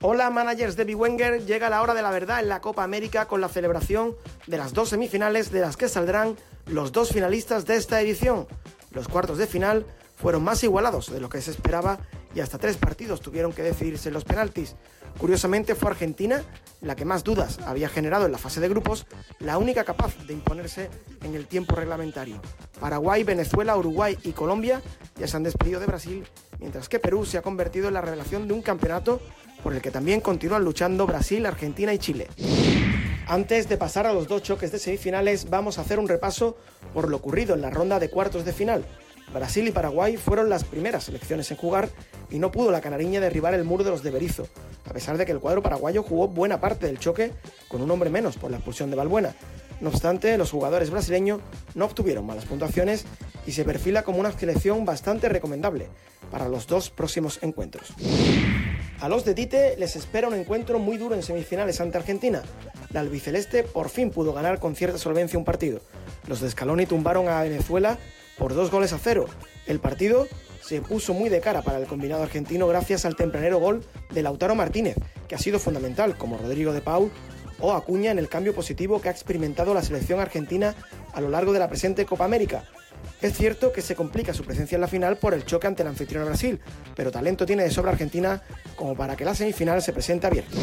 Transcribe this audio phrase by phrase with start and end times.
[0.00, 3.40] Hola managers de Wenger, llega la hora de la verdad en la Copa América con
[3.40, 4.14] la celebración
[4.46, 6.36] de las dos semifinales de las que saldrán
[6.66, 8.46] los dos finalistas de esta edición.
[8.92, 9.84] Los cuartos de final
[10.14, 11.98] fueron más igualados de lo que se esperaba
[12.32, 14.76] y hasta tres partidos tuvieron que decidirse los penaltis.
[15.18, 16.44] Curiosamente fue Argentina
[16.80, 19.04] la que más dudas había generado en la fase de grupos,
[19.40, 20.90] la única capaz de imponerse
[21.24, 22.40] en el tiempo reglamentario.
[22.78, 24.80] Paraguay, Venezuela, Uruguay y Colombia
[25.16, 26.24] ya se han despedido de Brasil,
[26.60, 29.20] mientras que Perú se ha convertido en la revelación de un campeonato
[29.62, 32.28] por el que también continúan luchando Brasil, Argentina y Chile.
[33.26, 36.56] Antes de pasar a los dos choques de semifinales, vamos a hacer un repaso
[36.94, 38.84] por lo ocurrido en la ronda de cuartos de final.
[39.32, 41.90] Brasil y Paraguay fueron las primeras selecciones en jugar
[42.30, 44.48] y no pudo la canariña derribar el muro de los de Berizo,
[44.88, 47.32] a pesar de que el cuadro paraguayo jugó buena parte del choque
[47.68, 49.34] con un hombre menos por la expulsión de Balbuena.
[49.80, 51.40] No obstante, los jugadores brasileños
[51.74, 53.04] no obtuvieron malas puntuaciones
[53.46, 55.88] y se perfila como una selección bastante recomendable
[56.30, 57.94] para los dos próximos encuentros.
[59.00, 62.42] A los de Tite les espera un encuentro muy duro en semifinales ante Argentina.
[62.90, 65.80] La albiceleste por fin pudo ganar con cierta solvencia un partido.
[66.26, 67.96] Los de Scaloni tumbaron a Venezuela
[68.38, 69.26] por dos goles a cero.
[69.66, 70.26] El partido
[70.60, 74.56] se puso muy de cara para el combinado argentino gracias al tempranero gol de Lautaro
[74.56, 74.96] Martínez,
[75.28, 77.12] que ha sido fundamental, como Rodrigo de Paul
[77.60, 80.74] o Acuña en el cambio positivo que ha experimentado la selección argentina
[81.12, 82.64] a lo largo de la presente Copa América.
[83.20, 85.88] Es cierto que se complica su presencia en la final por el choque ante el
[85.88, 86.60] anfitrión Brasil,
[86.94, 88.42] pero talento tiene de sobra Argentina
[88.76, 90.56] como para que la semifinal se presente abierta.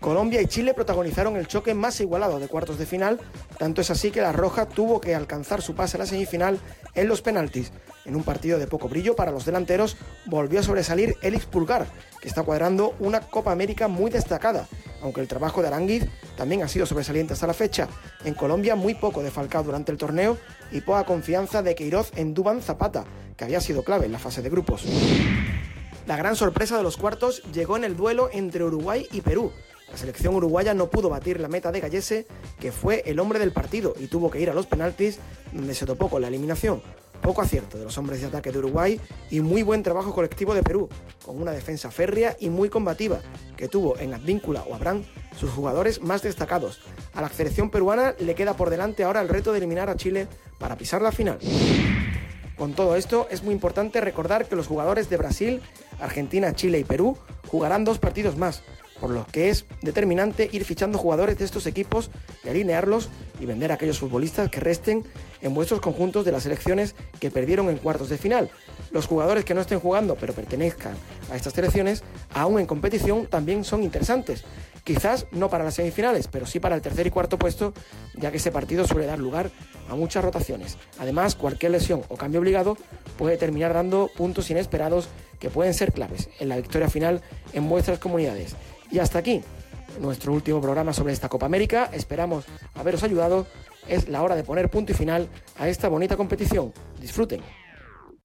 [0.00, 3.20] Colombia y Chile protagonizaron el choque más igualado de cuartos de final,
[3.58, 6.58] tanto es así que la Roja tuvo que alcanzar su pase a la semifinal
[6.94, 7.72] en los penaltis.
[8.04, 11.86] En un partido de poco brillo para los delanteros, volvió a sobresalir Elix Pulgar,
[12.20, 14.68] que está cuadrando una Copa América muy destacada,
[15.02, 17.88] aunque el trabajo de Aranguiz también ha sido sobresaliente hasta la fecha.
[18.24, 20.38] En Colombia muy poco de Falcao durante el torneo
[20.72, 23.04] y poca confianza de Queiroz en Duban Zapata,
[23.36, 24.84] que había sido clave en la fase de grupos.
[26.06, 29.52] La gran sorpresa de los cuartos llegó en el duelo entre Uruguay y Perú,
[29.90, 32.26] la selección uruguaya no pudo batir la meta de Gallese,
[32.58, 35.18] que fue el hombre del partido y tuvo que ir a los penaltis,
[35.52, 36.82] donde se topó con la eliminación.
[37.22, 39.00] Poco acierto de los hombres de ataque de Uruguay
[39.30, 40.88] y muy buen trabajo colectivo de Perú,
[41.24, 43.20] con una defensa férrea y muy combativa,
[43.56, 45.04] que tuvo en Advíncula o Abrán
[45.38, 46.80] sus jugadores más destacados.
[47.14, 50.28] A la selección peruana le queda por delante ahora el reto de eliminar a Chile
[50.58, 51.38] para pisar la final.
[52.56, 55.60] Con todo esto, es muy importante recordar que los jugadores de Brasil,
[56.00, 58.62] Argentina, Chile y Perú jugarán dos partidos más,
[58.98, 62.10] por lo que es determinante ir fichando jugadores de estos equipos
[62.44, 63.10] y alinearlos
[63.40, 65.04] y vender a aquellos futbolistas que resten
[65.40, 68.50] en vuestros conjuntos de las selecciones que perdieron en cuartos de final.
[68.90, 70.94] Los jugadores que no estén jugando pero pertenezcan
[71.30, 72.02] a estas selecciones,
[72.34, 74.44] aún en competición, también son interesantes.
[74.84, 77.74] Quizás no para las semifinales, pero sí para el tercer y cuarto puesto,
[78.14, 79.50] ya que ese partido suele dar lugar
[79.88, 80.78] a muchas rotaciones.
[80.98, 82.76] Además, cualquier lesión o cambio obligado
[83.18, 85.08] puede terminar dando puntos inesperados
[85.40, 87.22] que pueden ser claves en la victoria final
[87.52, 88.54] en vuestras comunidades.
[88.90, 89.42] Y hasta aquí
[90.00, 91.90] nuestro último programa sobre esta Copa América.
[91.92, 93.46] Esperamos haberos ayudado.
[93.88, 96.72] Es la hora de poner punto y final a esta bonita competición.
[97.00, 97.40] Disfruten.